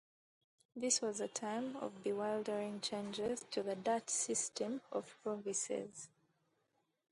This 0.75 0.99
was 0.99 1.19
a 1.21 1.27
time 1.27 1.75
of 1.75 2.01
bewildering 2.03 2.81
changes 2.81 3.45
to 3.51 3.61
the 3.61 3.75
Dutch 3.75 4.09
system 4.09 4.81
of 4.91 5.15
provinces. 5.21 6.09